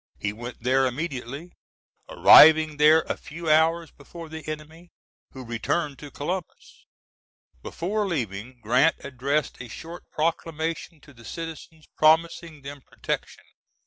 he 0.17 0.33
went 0.33 0.63
there 0.63 0.87
immediately, 0.87 1.51
arriving 2.09 2.77
there 2.77 3.01
a 3.01 3.15
few 3.15 3.47
hours 3.51 3.91
before 3.91 4.29
the 4.29 4.49
enemy, 4.49 4.89
who 5.33 5.45
returned 5.45 5.99
to 5.99 6.09
Columbus. 6.09 6.87
Before 7.61 8.07
leaving 8.07 8.61
Grant 8.61 8.95
addressed 9.01 9.61
a 9.61 9.67
short 9.67 10.01
proclamation 10.09 11.01
to 11.01 11.13
the 11.13 11.23
citizens 11.23 11.85
promising 11.97 12.63
them 12.63 12.81
protection. 12.81 13.43